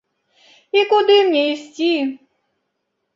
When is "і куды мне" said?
0.77-1.43